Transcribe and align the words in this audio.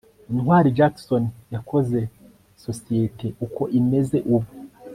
ntwali 0.35 0.69
jackson 0.77 1.23
yakoze 1.53 1.99
sosiyete 2.65 3.27
uko 3.45 3.61
imeze 3.79 4.17
ubu 4.33 4.49